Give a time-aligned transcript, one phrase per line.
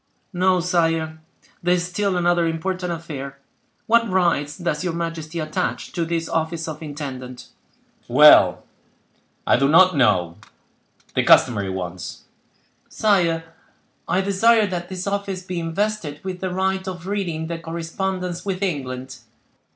[0.33, 1.21] "No, sire;
[1.61, 3.37] there is still another important affair.
[3.85, 7.49] What rights does your majesty attach to this office of intendant?"
[8.07, 12.23] "Well—I do not know—the customary ones."
[12.89, 13.43] "Sire,
[14.07, 18.63] I desire that this office be invested with the right of reading the correspondence with
[18.63, 19.17] England."